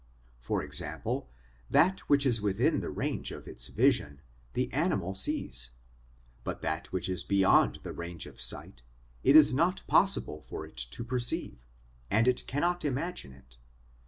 [0.39, 1.29] For example,
[1.69, 4.19] that which is within the range of its vision
[4.53, 5.69] the animal sees,
[6.43, 8.81] but that which is beyond the range of sight
[9.23, 11.67] it is not possible for it to perceive,
[12.09, 13.57] and it cannot imagine it.